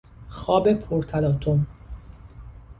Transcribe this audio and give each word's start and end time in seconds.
خواب 0.29 0.73
پر 0.73 1.03
تلاطم 1.03 1.67